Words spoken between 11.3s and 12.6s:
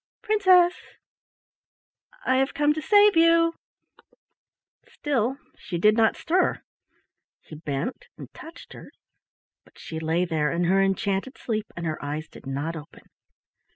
sleep, and her eyes did